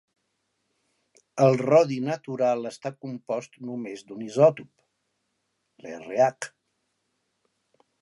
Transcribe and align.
El 1.47 1.57
rodi 1.61 1.97
natural 2.07 2.69
està 2.71 2.93
compost 3.05 3.61
només 3.69 4.03
d'un 4.09 4.27
isòtop, 4.31 4.75
l'Rh. 5.87 6.33